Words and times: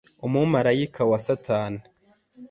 umumarayika 0.25 1.01
wa 1.09 1.17
Satani 1.25 1.81